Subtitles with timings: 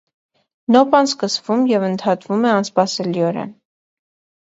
[0.75, 3.57] Նոպան սկսվում և ընդհատվում է անսպասելիորեն։